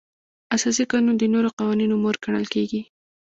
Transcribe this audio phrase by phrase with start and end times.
[0.55, 2.81] اساسي قانون د نورو قوانینو مور ګڼل کیږي.